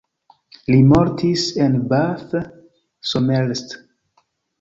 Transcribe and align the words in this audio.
Li 0.69 0.77
mortis 0.93 1.43
en 1.65 1.75
Bath, 1.91 2.33
Somerset. 3.11 3.77